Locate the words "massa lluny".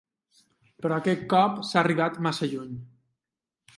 2.29-2.73